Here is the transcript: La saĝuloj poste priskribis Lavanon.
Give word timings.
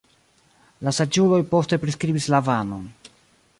La 0.87 0.93
saĝuloj 0.99 1.39
poste 1.53 1.79
priskribis 1.85 2.29
Lavanon. 2.37 2.89